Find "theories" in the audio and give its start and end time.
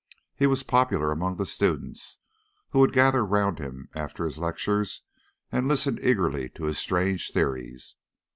7.29-7.97